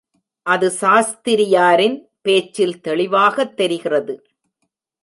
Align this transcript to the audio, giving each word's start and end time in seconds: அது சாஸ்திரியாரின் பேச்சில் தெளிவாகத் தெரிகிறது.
அது 0.45 0.71
சாஸ்திரியாரின் 0.81 1.97
பேச்சில் 2.21 2.81
தெளிவாகத் 2.81 3.55
தெரிகிறது. 3.57 4.15